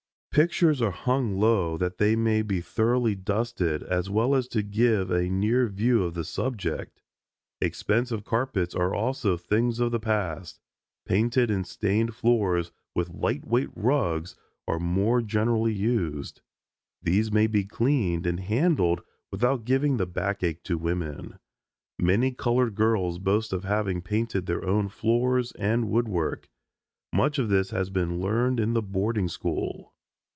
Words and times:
Pictures 0.33 0.81
are 0.81 0.91
hung 0.91 1.37
low 1.37 1.77
that 1.77 1.97
they 1.97 2.15
may 2.15 2.41
be 2.41 2.61
thoroughly 2.61 3.15
dusted, 3.15 3.83
as 3.83 4.09
well 4.09 4.33
as 4.33 4.47
to 4.47 4.63
give 4.63 5.11
a 5.11 5.27
near 5.29 5.67
view 5.67 6.05
of 6.05 6.13
the 6.13 6.23
subject. 6.23 7.01
Expensive 7.59 8.23
carpets 8.23 8.73
are 8.73 8.95
also 8.95 9.35
things 9.35 9.81
of 9.81 9.91
the 9.91 9.99
past. 9.99 10.61
Painted 11.05 11.51
and 11.51 11.67
stained 11.67 12.15
floors 12.15 12.71
with 12.95 13.09
light 13.09 13.45
weight 13.45 13.71
rugs 13.75 14.33
are 14.69 14.79
more 14.79 15.21
generally 15.21 15.73
used. 15.73 16.39
These 17.03 17.29
may 17.29 17.45
be 17.47 17.65
cleaned 17.65 18.25
and 18.25 18.39
handled 18.39 19.01
without 19.31 19.65
giving 19.65 19.97
the 19.97 20.05
backache 20.07 20.63
to 20.63 20.77
women. 20.77 21.39
Many 21.99 22.31
colored 22.31 22.73
girls 22.75 23.19
boast 23.19 23.51
of 23.51 23.65
having 23.65 24.01
painted 24.01 24.45
their 24.45 24.63
own 24.63 24.87
floors 24.87 25.51
and 25.59 25.89
woodwork. 25.89 26.47
Much 27.13 27.37
of 27.37 27.49
this 27.49 27.71
has 27.71 27.89
been 27.89 28.21
learned 28.21 28.61
in 28.61 28.71
the 28.71 28.81
boarding 28.81 29.27
school. 29.27 29.91